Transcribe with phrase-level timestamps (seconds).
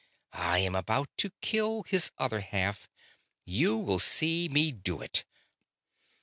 [0.33, 2.89] I am about to kill his other half
[3.45, 5.25] you will see me do it.